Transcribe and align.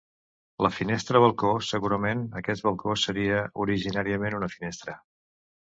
La 0.65 0.69
finestra-balcó, 0.77 1.51
segurament 1.67 2.25
aquest 2.41 2.67
balcó 2.71 2.97
seria 3.05 3.45
originàriament 3.67 4.39
una 4.43 4.55
finestra. 4.59 5.01